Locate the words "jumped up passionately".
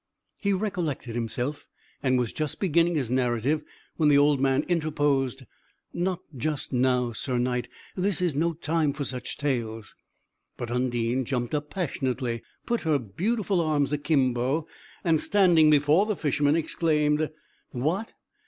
11.23-12.41